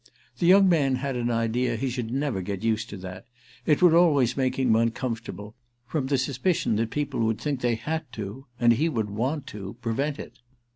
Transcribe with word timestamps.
The 0.39 0.47
young 0.47 0.67
man 0.67 0.95
had 0.95 1.15
an 1.15 1.29
idea 1.29 1.75
he 1.75 1.87
should 1.91 2.09
never 2.09 2.41
get 2.41 2.63
used 2.63 2.89
to 2.89 2.97
that; 2.97 3.27
it 3.67 3.83
would 3.83 3.93
always 3.93 4.35
make 4.35 4.55
him 4.57 4.75
uncomfortable—from 4.75 6.07
the 6.07 6.17
suspicion 6.17 6.75
that 6.77 6.89
people 6.89 7.19
would 7.19 7.39
think 7.39 7.61
they 7.61 7.75
had 7.75 8.11
to—and 8.11 8.73
he 8.73 8.89
would 8.89 9.11
want 9.11 9.45
to 9.45 9.75
prevent 9.81 10.17
it. 10.17 10.39